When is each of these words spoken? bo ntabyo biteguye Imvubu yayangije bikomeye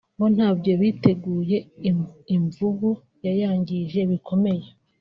bo 0.17 0.27
ntabyo 0.35 0.71
biteguye 0.81 1.57
Imvubu 2.35 2.89
yayangije 3.25 3.99
bikomeye 4.11 4.65